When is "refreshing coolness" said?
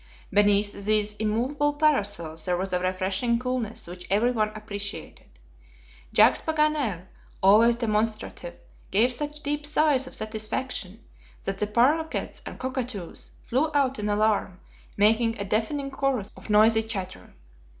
2.79-3.85